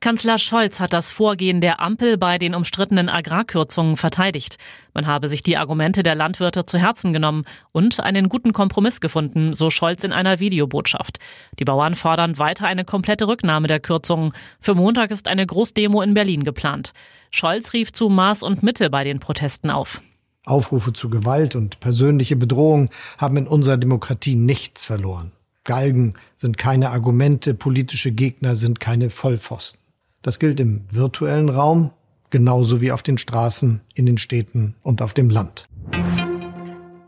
[0.00, 4.56] Kanzler Scholz hat das Vorgehen der Ampel bei den umstrittenen Agrarkürzungen verteidigt.
[4.94, 7.42] Man habe sich die Argumente der Landwirte zu Herzen genommen
[7.72, 11.18] und einen guten Kompromiss gefunden, so Scholz in einer Videobotschaft.
[11.58, 14.30] Die Bauern fordern weiter eine komplette Rücknahme der Kürzungen.
[14.60, 16.92] Für Montag ist eine Großdemo in Berlin geplant.
[17.32, 20.00] Scholz rief zu Maß und Mitte bei den Protesten auf.
[20.46, 25.32] Aufrufe zu Gewalt und persönliche Bedrohung haben in unserer Demokratie nichts verloren.
[25.64, 29.87] Galgen sind keine Argumente, politische Gegner sind keine Vollpfosten.
[30.22, 31.92] Das gilt im virtuellen Raum
[32.30, 35.68] genauso wie auf den Straßen, in den Städten und auf dem Land.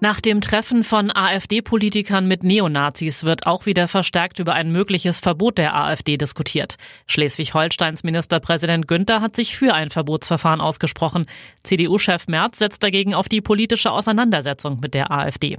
[0.02, 5.58] Nach dem Treffen von AfD-Politikern mit Neonazis wird auch wieder verstärkt über ein mögliches Verbot
[5.58, 6.76] der AfD diskutiert.
[7.06, 11.26] Schleswig-Holsteins Ministerpräsident Günther hat sich für ein Verbotsverfahren ausgesprochen.
[11.64, 15.58] CDU-Chef Merz setzt dagegen auf die politische Auseinandersetzung mit der AfD.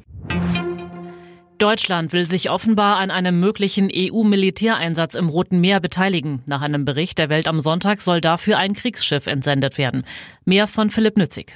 [1.61, 6.41] Deutschland will sich offenbar an einem möglichen EU-Militäreinsatz im Roten Meer beteiligen.
[6.47, 10.03] Nach einem Bericht der Welt am Sonntag soll dafür ein Kriegsschiff entsendet werden.
[10.43, 11.53] Mehr von Philipp Nützig.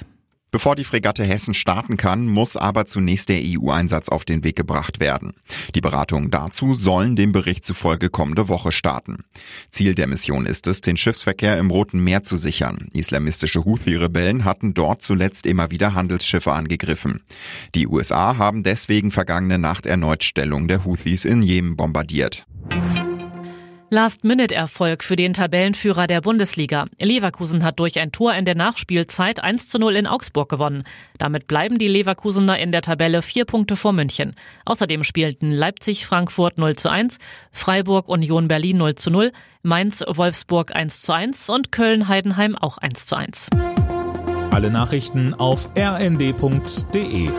[0.56, 5.00] Bevor die Fregatte Hessen starten kann, muss aber zunächst der EU-Einsatz auf den Weg gebracht
[5.00, 5.34] werden.
[5.74, 9.18] Die Beratungen dazu sollen dem Bericht zufolge kommende Woche starten.
[9.68, 12.88] Ziel der Mission ist es, den Schiffsverkehr im Roten Meer zu sichern.
[12.94, 17.20] Islamistische Houthi-Rebellen hatten dort zuletzt immer wieder Handelsschiffe angegriffen.
[17.74, 22.46] Die USA haben deswegen vergangene Nacht erneut Stellung der Houthis in Jemen bombardiert.
[23.88, 26.86] Last-Minute-Erfolg für den Tabellenführer der Bundesliga.
[26.98, 30.82] Leverkusen hat durch ein Tor in der Nachspielzeit 1 zu 0 in Augsburg gewonnen.
[31.18, 34.34] Damit bleiben die Leverkusener in der Tabelle vier Punkte vor München.
[34.64, 37.18] Außerdem spielten Leipzig-Frankfurt 0 zu 1,
[37.52, 39.30] Freiburg-Union Berlin 0 zu 0,
[39.62, 43.50] Mainz-Wolfsburg 1 zu 1 und Köln-Heidenheim auch 1 zu 1.
[44.50, 47.30] Alle Nachrichten auf rnd.de